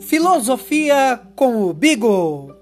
[0.00, 2.54] Filosofia com o Bigo.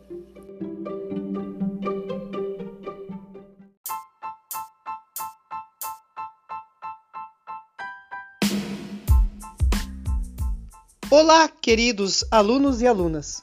[11.11, 13.43] Olá, queridos alunos e alunas.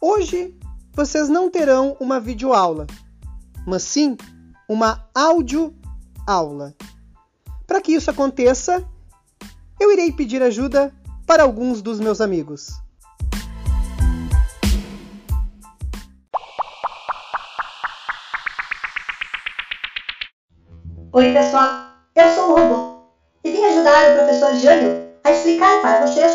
[0.00, 0.54] Hoje
[0.92, 2.86] vocês não terão uma videoaula,
[3.66, 4.16] mas sim
[4.68, 6.74] uma áudio-aula.
[7.66, 8.84] Para que isso aconteça,
[9.80, 10.94] eu irei pedir ajuda
[11.26, 12.68] para alguns dos meus amigos.
[21.12, 21.86] Oi, pessoal.
[22.14, 22.96] Eu sou o Robô
[23.42, 26.32] e vim ajudar o professor Jânio a explicar para vocês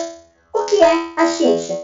[0.54, 1.80] o que é a ciência.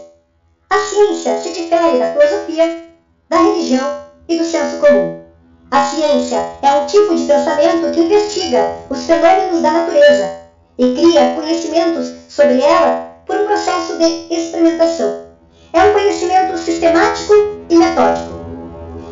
[0.68, 2.84] A ciência se difere da filosofia,
[3.28, 5.22] da religião e do senso comum.
[5.70, 10.40] A ciência é um tipo de pensamento que investiga os fenômenos da natureza
[10.76, 15.26] e cria conhecimentos sobre ela por um processo de experimentação.
[15.72, 17.32] É um conhecimento sistemático
[17.68, 18.30] e metódico.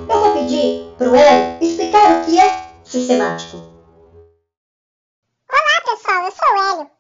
[0.09, 3.57] Eu vou pedir para o Hélio explicar o que é sistemático.
[5.51, 6.91] Olá pessoal, eu sou o Hélio.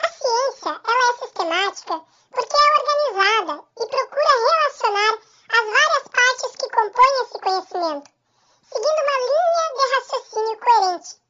[0.00, 2.00] A ciência ela é sistemática
[2.32, 5.14] porque é organizada e procura relacionar
[5.48, 8.10] as várias partes que compõem esse conhecimento,
[8.68, 11.20] seguindo uma linha de raciocínio coerente.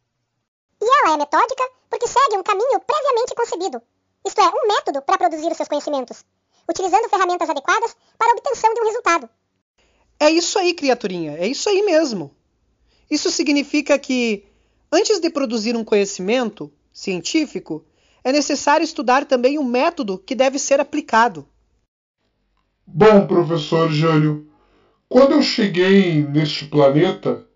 [0.81, 3.83] E ela é metódica porque segue um caminho previamente concebido,
[4.25, 6.25] isto é, um método para produzir os seus conhecimentos,
[6.69, 9.29] utilizando ferramentas adequadas para a obtenção de um resultado.
[10.19, 12.35] É isso aí, criaturinha, é isso aí mesmo.
[13.11, 14.45] Isso significa que,
[14.91, 17.85] antes de produzir um conhecimento científico,
[18.25, 21.47] é necessário estudar também o método que deve ser aplicado.
[22.87, 24.49] Bom, professor Jânio,
[25.09, 27.47] quando eu cheguei neste planeta,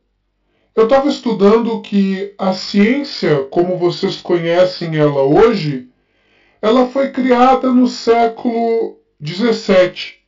[0.75, 5.89] eu estava estudando que a ciência, como vocês conhecem ela hoje,
[6.63, 10.24] ela foi criada no século XVII,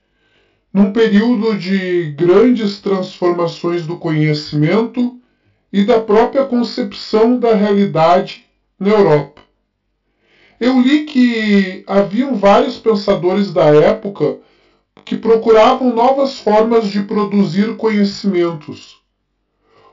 [0.76, 5.18] num período de grandes transformações do conhecimento
[5.72, 8.44] e da própria concepção da realidade
[8.78, 9.40] na Europa.
[10.60, 14.36] Eu li que haviam vários pensadores da época
[15.02, 19.00] que procuravam novas formas de produzir conhecimentos.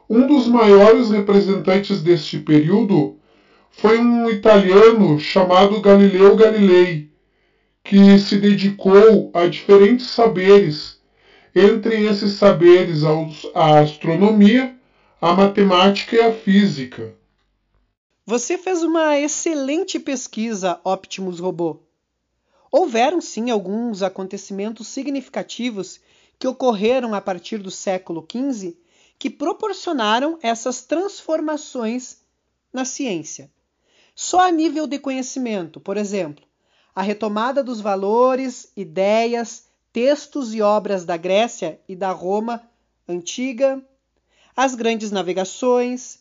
[0.10, 3.16] Um dos maiores representantes deste período
[3.72, 7.13] foi um italiano chamado Galileu Galilei,
[7.84, 11.00] que se dedicou a diferentes saberes,
[11.54, 13.04] entre esses saberes
[13.54, 14.76] a astronomia,
[15.20, 17.14] a matemática e a física.
[18.26, 21.82] Você fez uma excelente pesquisa, Optimus Robô.
[22.72, 26.00] Houveram sim alguns acontecimentos significativos
[26.40, 28.78] que ocorreram a partir do século XV
[29.20, 32.22] que proporcionaram essas transformações
[32.72, 33.52] na ciência.
[34.16, 36.44] Só a nível de conhecimento, por exemplo,
[36.96, 42.62] a retomada dos valores, ideias, textos e obras da Grécia e da Roma
[43.08, 43.84] antiga,
[44.56, 46.20] as grandes navegações,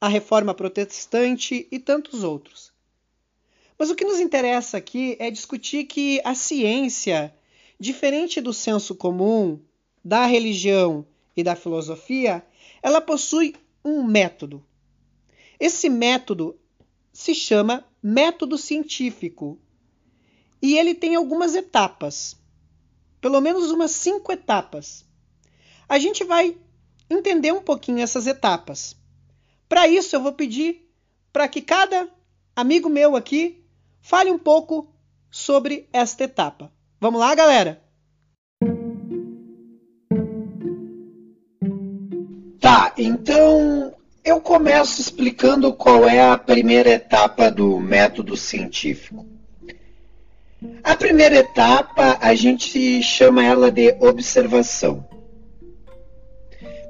[0.00, 2.72] a reforma protestante e tantos outros.
[3.78, 7.34] Mas o que nos interessa aqui é discutir que a ciência,
[7.78, 9.60] diferente do senso comum,
[10.04, 12.44] da religião e da filosofia,
[12.82, 14.64] ela possui um método.
[15.60, 16.58] Esse método
[17.18, 19.58] se chama método científico.
[20.62, 22.36] E ele tem algumas etapas,
[23.20, 25.04] pelo menos umas cinco etapas.
[25.88, 26.56] A gente vai
[27.10, 28.94] entender um pouquinho essas etapas.
[29.68, 30.88] Para isso, eu vou pedir
[31.32, 32.08] para que cada
[32.54, 33.64] amigo meu aqui
[34.00, 34.88] fale um pouco
[35.28, 36.72] sobre esta etapa.
[37.00, 37.82] Vamos lá, galera?
[42.60, 43.97] Tá, então
[44.28, 49.26] eu começo explicando qual é a primeira etapa do método científico.
[50.84, 55.06] A primeira etapa a gente chama ela de observação.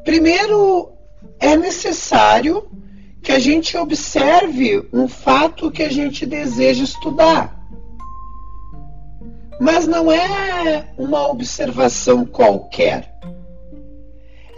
[0.05, 0.91] Primeiro,
[1.39, 2.69] é necessário
[3.23, 7.57] que a gente observe um fato que a gente deseja estudar.
[9.61, 13.17] Mas não é uma observação qualquer.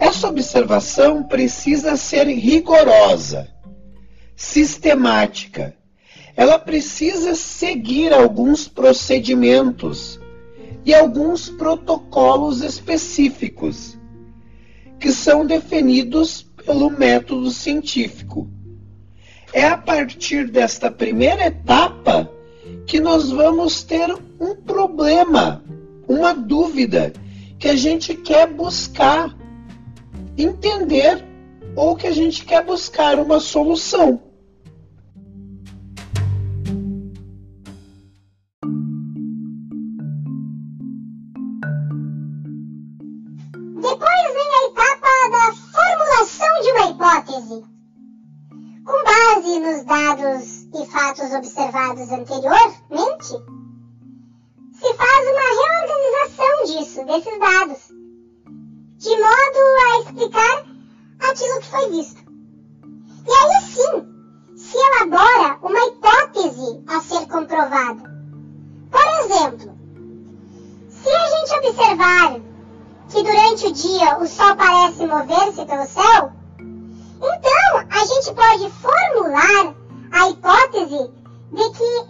[0.01, 3.47] Essa observação precisa ser rigorosa,
[4.35, 5.75] sistemática.
[6.35, 10.19] Ela precisa seguir alguns procedimentos
[10.83, 13.95] e alguns protocolos específicos
[14.99, 18.49] que são definidos pelo método científico.
[19.53, 22.27] É a partir desta primeira etapa
[22.87, 25.63] que nós vamos ter um problema,
[26.07, 27.13] uma dúvida
[27.59, 29.39] que a gente quer buscar
[30.43, 31.25] entender
[31.75, 34.21] ou que a gente quer buscar uma solução.
[43.75, 47.63] Depois vem a etapa da formulação de uma hipótese.
[48.83, 53.27] Com base nos dados e fatos observados anteriormente,
[54.73, 57.90] se faz uma reorganização disso, desses dados
[59.01, 60.63] de modo a explicar
[61.27, 62.21] aquilo que foi visto.
[63.27, 68.03] E aí sim, se elabora uma hipótese a ser comprovada.
[68.91, 69.75] Por exemplo,
[70.87, 72.41] se a gente observar
[73.09, 76.31] que durante o dia o Sol parece mover-se pelo céu,
[77.17, 79.75] então a gente pode formular
[80.11, 81.11] a hipótese
[81.51, 82.00] de que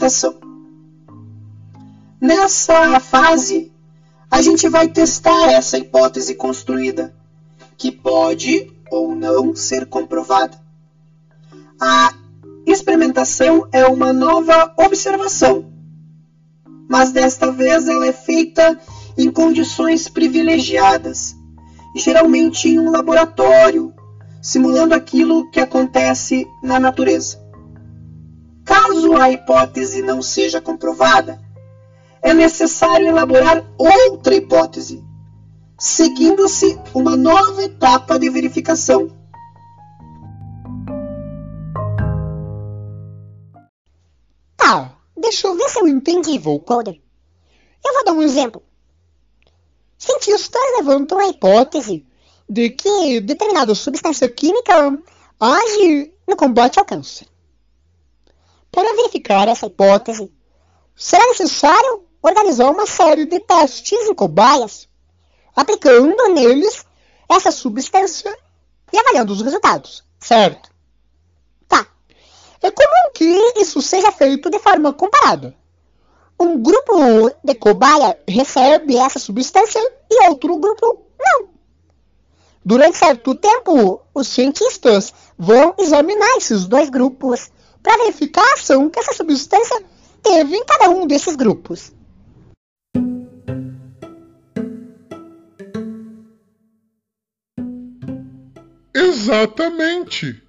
[0.00, 0.34] experimentação.
[2.20, 3.72] Nessa fase,
[4.30, 7.14] a gente vai testar essa hipótese construída,
[7.76, 10.58] que pode ou não ser comprovada.
[11.80, 12.14] A
[12.66, 15.72] experimentação é uma nova observação,
[16.88, 18.78] mas desta vez ela é feita
[19.16, 21.34] em condições privilegiadas,
[21.96, 23.92] geralmente em um laboratório,
[24.42, 27.39] simulando aquilo que acontece na natureza.
[28.70, 31.42] Caso a hipótese não seja comprovada,
[32.22, 35.04] é necessário elaborar outra hipótese,
[35.76, 39.10] seguindo-se uma nova etapa de verificação.
[44.56, 46.94] Tá, deixa eu ver se eu entendi, Volcoder.
[47.84, 48.62] Eu vou dar um exemplo.
[49.98, 52.06] Cientistas levantam a hipótese
[52.48, 54.96] de que determinada substância química
[55.40, 57.26] age no combate ao câncer.
[58.70, 60.32] Para verificar essa hipótese,
[60.94, 64.88] será necessário organizar uma série de testes em cobaias,
[65.54, 66.84] aplicando neles
[67.28, 68.36] essa substância
[68.92, 70.70] e avaliando os resultados, certo?
[71.68, 71.86] Tá.
[72.62, 73.24] É comum que
[73.60, 75.56] isso seja feito de forma comparada.
[76.38, 79.80] Um grupo de cobaia recebe essa substância
[80.10, 81.50] e outro grupo não.
[82.64, 87.50] Durante certo tempo, os cientistas vão examinar esses dois grupos
[87.82, 89.82] para verificar a ação que essa substância
[90.22, 91.92] teve em cada um desses grupos.
[98.94, 100.42] Exatamente.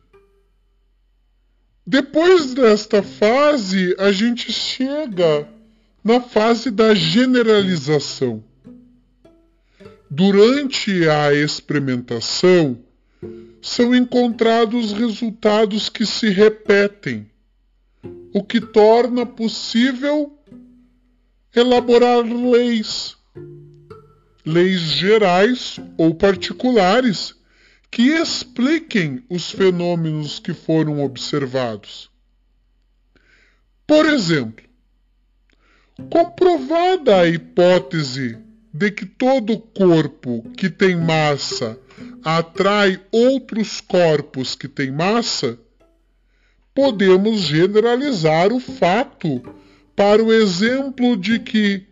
[1.85, 5.47] Depois desta fase, a gente chega
[6.03, 8.43] na fase da generalização.
[10.09, 12.77] Durante a experimentação,
[13.61, 17.29] são encontrados resultados que se repetem,
[18.33, 20.37] o que torna possível
[21.55, 23.17] elaborar leis,
[24.45, 27.35] leis gerais ou particulares
[27.91, 32.09] que expliquem os fenômenos que foram observados.
[33.85, 34.63] Por exemplo,
[36.09, 38.37] comprovada a hipótese
[38.73, 41.77] de que todo corpo que tem massa
[42.23, 45.57] atrai outros corpos que têm massa,
[46.73, 49.41] podemos generalizar o fato
[49.95, 51.85] para o exemplo de que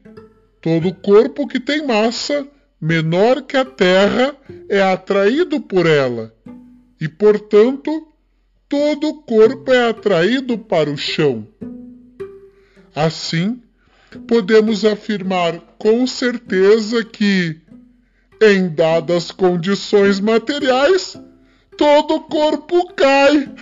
[0.61, 2.47] todo corpo que tem massa
[2.79, 4.35] menor que a Terra
[4.69, 6.33] é atraído por ela,
[6.99, 8.07] e, portanto,
[8.67, 11.47] todo corpo é atraído para o chão.
[12.95, 13.61] Assim,
[14.27, 17.59] podemos afirmar com certeza que,
[18.41, 21.15] em dadas condições materiais,
[21.77, 23.49] todo corpo cai.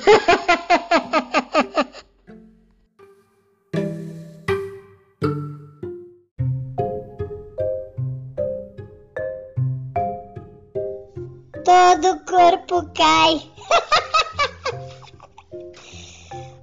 [11.68, 13.42] todo corpo cai.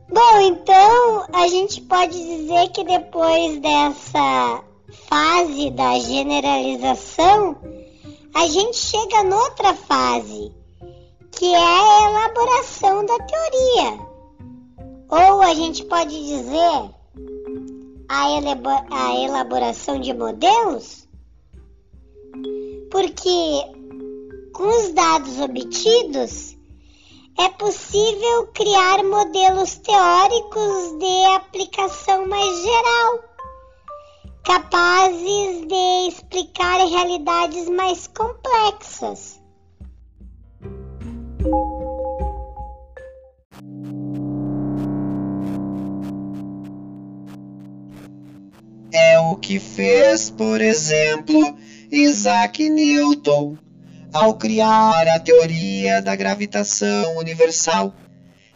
[0.09, 4.63] Bom, então a gente pode dizer que depois dessa
[5.09, 7.57] fase da generalização,
[8.35, 10.53] a gente chega noutra fase,
[11.33, 14.15] que é a elaboração da teoria.
[15.09, 16.91] Ou a gente pode dizer
[18.09, 21.09] a, elaboração de modelos,
[22.91, 23.75] porque
[24.55, 26.57] com os dados obtidos,
[27.37, 33.25] é possível criar modelos teóricos de aplicação mais geral,
[34.45, 39.43] capazes de explicar realidades mais complexas.
[49.31, 51.57] o que fez, por exemplo,
[51.91, 53.57] Isaac Newton
[54.13, 57.93] ao criar a teoria da gravitação universal,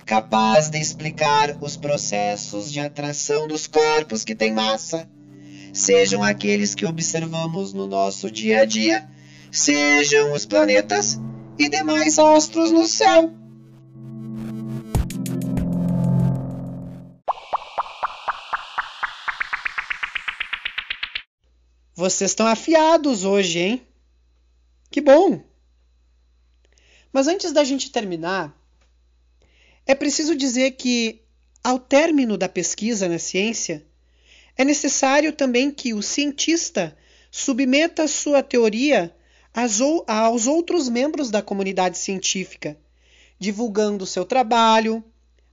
[0.07, 5.09] capaz de explicar os processos de atração dos corpos que têm massa,
[5.73, 9.09] sejam aqueles que observamos no nosso dia a dia,
[9.51, 11.19] sejam os planetas
[11.59, 13.33] e demais astros no céu.
[21.95, 23.87] Vocês estão afiados hoje, hein?
[24.89, 25.43] Que bom!
[27.13, 28.57] Mas antes da gente terminar,
[29.85, 31.25] é preciso dizer que,
[31.65, 33.85] ao término da pesquisa na ciência,
[34.59, 36.97] é necessário também que o cientista
[37.31, 39.15] submeta sua teoria
[40.07, 42.77] aos outros membros da comunidade científica,
[43.39, 45.03] divulgando seu trabalho,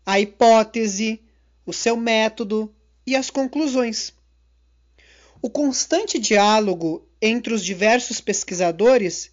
[0.03, 1.21] a hipótese,
[1.65, 2.73] o seu método
[3.05, 4.11] e as conclusões.
[5.39, 9.31] O constante diálogo entre os diversos pesquisadores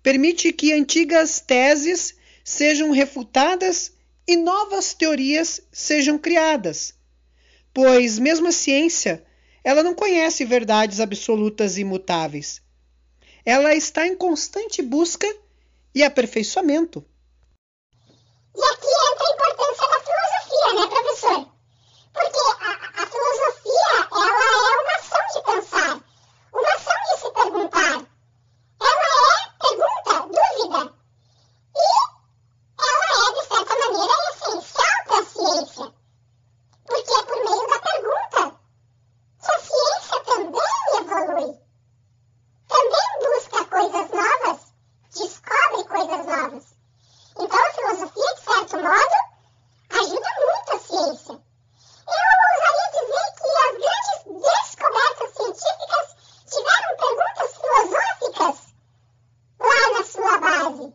[0.00, 3.92] permite que antigas teses sejam refutadas
[4.26, 6.94] e novas teorias sejam criadas,
[7.78, 9.24] pois mesmo a ciência,
[9.62, 12.60] ela não conhece verdades absolutas e imutáveis.
[13.44, 15.28] Ela está em constante busca
[15.94, 17.06] e aperfeiçoamento
[18.56, 21.48] entra a importância da filosofia, né, professor?
[22.12, 26.00] Porque a, a filosofia, ela é uma ação de pensar,
[26.52, 28.06] uma ação de se perguntar.
[28.80, 30.94] Ela é pergunta, dúvida.
[31.76, 31.84] E
[32.80, 35.98] ela é, de certa maneira, essencial para a ciência.
[36.88, 38.60] Porque é por meio da pergunta
[39.40, 40.62] que a ciência também
[40.96, 41.58] evolui.
[42.66, 44.60] Também busca coisas novas,
[45.14, 46.64] descobre coisas novas.
[47.38, 49.16] Então a filosofia, de certo modo,
[49.90, 51.40] ajuda muito a ciência.
[52.08, 56.06] Eu ousaria dizer que as grandes descobertas científicas
[56.48, 58.56] tiveram perguntas filosóficas
[59.60, 60.94] lá na sua base.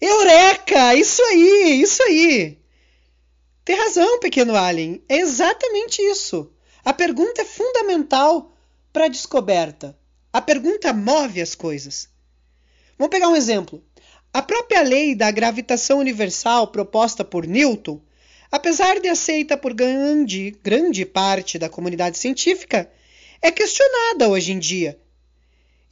[0.00, 0.94] Eureka!
[0.94, 2.58] Isso aí, isso aí!
[3.68, 5.02] Tem razão, pequeno Alien.
[5.08, 6.48] É exatamente isso.
[6.84, 8.52] A pergunta é fundamental
[8.92, 9.98] para a descoberta.
[10.32, 12.08] A pergunta move as coisas.
[12.96, 13.82] Vamos pegar um exemplo.
[14.32, 18.00] A própria lei da gravitação universal proposta por Newton
[18.50, 22.90] apesar de aceita por grande, grande parte da comunidade científica,
[23.42, 24.98] é questionada hoje em dia.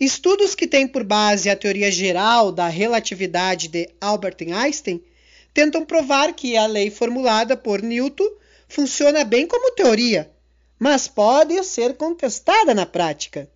[0.01, 5.03] Estudos que têm por base a teoria geral da relatividade de Albert Einstein
[5.57, 8.29] tentam provar que a lei formulada por Newton
[8.69, 10.31] funciona bem como teoria,
[10.79, 13.51] mas pode ser contestada na prática.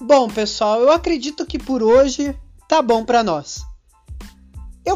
[0.00, 3.67] Bom, pessoal, eu acredito que por hoje tá bom para nós.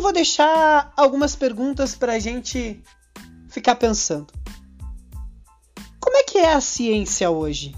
[0.03, 2.83] Vou deixar algumas perguntas para a gente
[3.49, 4.33] ficar pensando.
[6.01, 7.73] Como é que é a ciência hoje?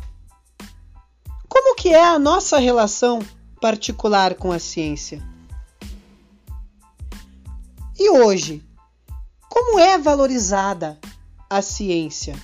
[1.47, 3.19] Como que é a nossa relação
[3.61, 5.23] particular com a ciência?
[7.99, 8.65] E hoje,
[9.51, 10.99] como é valorizada
[11.51, 12.35] a ciência?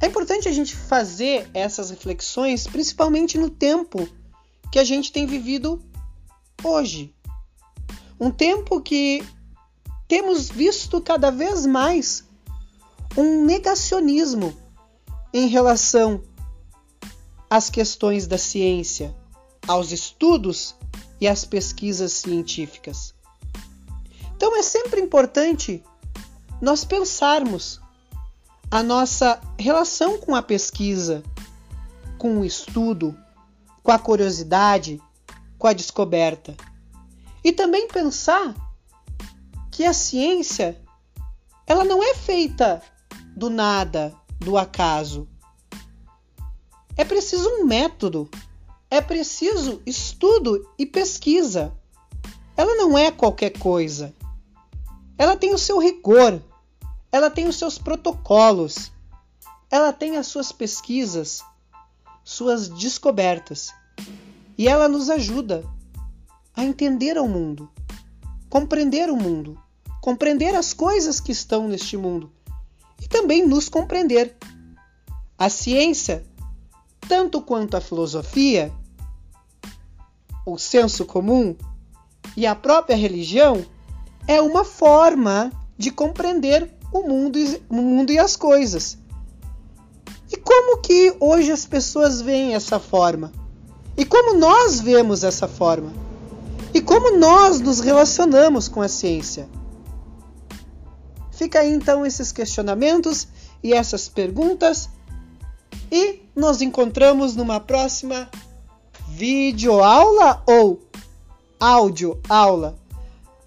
[0.00, 4.08] É importante a gente fazer essas reflexões, principalmente no tempo
[4.72, 5.84] que a gente tem vivido
[6.64, 7.14] hoje.
[8.18, 9.22] Um tempo que
[10.08, 12.24] temos visto cada vez mais
[13.16, 14.56] um negacionismo
[15.32, 16.22] em relação
[17.50, 19.14] às questões da ciência,
[19.68, 20.74] aos estudos
[21.20, 23.14] e às pesquisas científicas.
[24.34, 25.82] Então é sempre importante
[26.60, 27.80] nós pensarmos
[28.70, 31.22] a nossa relação com a pesquisa,
[32.16, 33.14] com o estudo,
[33.82, 35.00] com a curiosidade,
[35.58, 36.56] com a descoberta.
[37.46, 38.56] E também pensar
[39.70, 40.82] que a ciência
[41.64, 42.82] ela não é feita
[43.36, 45.28] do nada, do acaso.
[46.96, 48.28] É preciso um método,
[48.90, 51.72] é preciso estudo e pesquisa.
[52.56, 54.12] Ela não é qualquer coisa.
[55.16, 56.42] Ela tem o seu rigor,
[57.12, 58.90] ela tem os seus protocolos,
[59.70, 61.44] ela tem as suas pesquisas,
[62.24, 63.72] suas descobertas.
[64.58, 65.75] E ela nos ajuda
[66.56, 67.70] a entender o mundo,
[68.48, 69.60] compreender o mundo,
[70.00, 72.32] compreender as coisas que estão neste mundo
[73.02, 74.34] e também nos compreender.
[75.38, 76.24] A ciência,
[77.06, 78.72] tanto quanto a filosofia,
[80.46, 81.54] o senso comum
[82.34, 83.62] e a própria religião,
[84.26, 88.96] é uma forma de compreender o mundo, o mundo e as coisas.
[90.32, 93.30] E como que hoje as pessoas veem essa forma?
[93.94, 96.05] E como nós vemos essa forma?
[96.76, 99.48] E como nós nos relacionamos com a ciência?
[101.30, 103.26] Fica aí então esses questionamentos
[103.62, 104.90] e essas perguntas
[105.90, 108.28] e nos encontramos numa próxima
[109.08, 110.78] videoaula ou
[111.58, 112.76] áudio aula.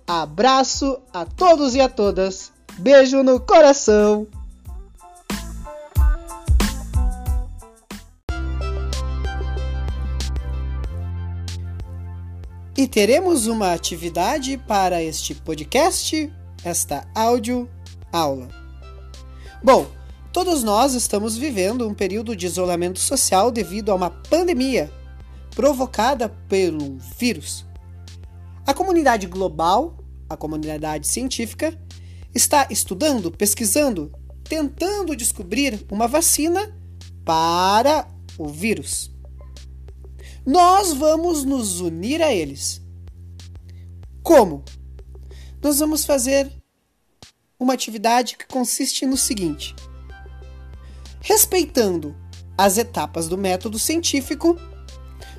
[0.08, 2.52] Abraço a todos e a todas.
[2.80, 4.26] Beijo no coração.
[12.80, 16.32] E teremos uma atividade para este podcast,
[16.64, 17.70] esta áudio
[18.10, 18.48] aula.
[19.62, 19.86] Bom,
[20.32, 24.90] todos nós estamos vivendo um período de isolamento social devido a uma pandemia
[25.54, 27.66] provocada pelo vírus.
[28.66, 29.98] A comunidade global,
[30.30, 31.78] a comunidade científica,
[32.34, 34.10] está estudando, pesquisando,
[34.46, 36.74] tentando descobrir uma vacina
[37.26, 38.08] para
[38.38, 39.12] o vírus.
[40.46, 42.82] Nós vamos nos unir a eles.
[44.24, 44.64] Como?
[45.62, 46.52] Nós vamos fazer
[47.60, 49.76] uma atividade que consiste no seguinte:
[51.22, 52.16] respeitando
[52.58, 54.58] as etapas do método científico,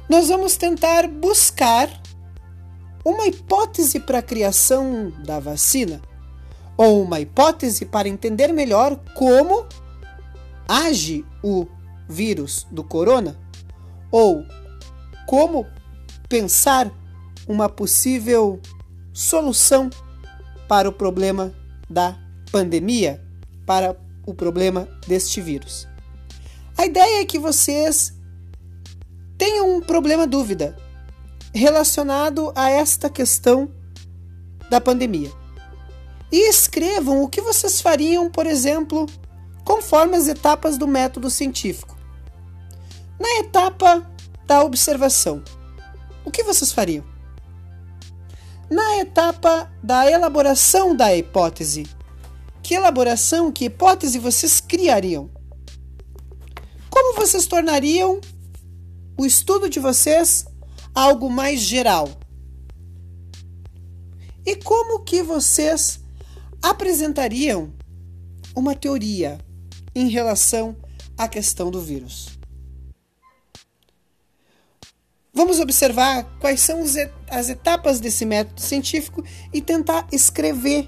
[0.08, 1.88] nós vamos tentar buscar
[3.04, 6.00] uma hipótese para a criação da vacina
[6.76, 9.66] ou uma hipótese para entender melhor como
[10.68, 11.66] age o
[12.08, 13.38] vírus do corona
[14.10, 14.44] ou
[15.30, 15.64] como
[16.28, 16.90] pensar
[17.46, 18.60] uma possível
[19.12, 19.88] solução
[20.66, 21.54] para o problema
[21.88, 22.18] da
[22.50, 23.24] pandemia,
[23.64, 23.96] para
[24.26, 25.86] o problema deste vírus.
[26.76, 28.12] A ideia é que vocês
[29.38, 30.76] tenham um problema dúvida
[31.54, 33.70] relacionado a esta questão
[34.68, 35.30] da pandemia.
[36.32, 39.06] E escrevam o que vocês fariam, por exemplo,
[39.64, 41.96] conforme as etapas do método científico.
[43.16, 44.09] Na etapa
[44.50, 45.44] da observação,
[46.24, 47.04] o que vocês fariam?
[48.68, 51.86] Na etapa da elaboração da hipótese,
[52.60, 55.30] que elaboração, que hipótese vocês criariam?
[56.90, 58.20] Como vocês tornariam
[59.16, 60.44] o estudo de vocês
[60.92, 62.08] algo mais geral.
[64.44, 66.00] E como que vocês
[66.60, 67.72] apresentariam
[68.56, 69.38] uma teoria
[69.94, 70.74] em relação
[71.16, 72.39] à questão do vírus?
[75.40, 76.84] Vamos observar quais são
[77.30, 80.86] as etapas desse método científico e tentar escrever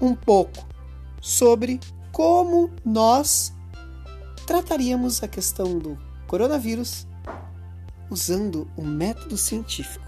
[0.00, 0.66] um pouco
[1.20, 1.78] sobre
[2.10, 3.52] como nós
[4.48, 7.06] trataríamos a questão do coronavírus
[8.10, 10.05] usando o método científico.